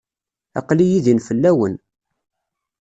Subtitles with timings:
[0.59, 1.75] Aql-iyi din fell-awen.